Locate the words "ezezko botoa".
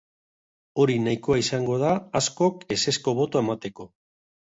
2.79-3.49